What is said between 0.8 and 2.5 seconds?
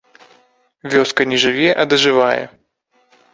Вёска не жыве, а дажывае.